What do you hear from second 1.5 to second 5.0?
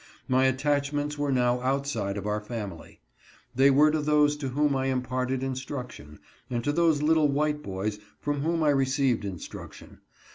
outside of our family. They were to those to whom I